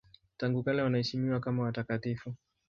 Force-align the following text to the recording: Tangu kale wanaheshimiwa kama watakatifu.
Tangu 0.37 0.63
kale 0.63 0.81
wanaheshimiwa 0.81 1.39
kama 1.39 1.63
watakatifu. 1.63 2.33